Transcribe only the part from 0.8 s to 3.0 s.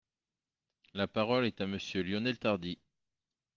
La parole est à Monsieur Lionel Tardy.